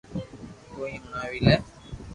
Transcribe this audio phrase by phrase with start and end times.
[0.73, 1.55] تو ھي ھڻاو وي لي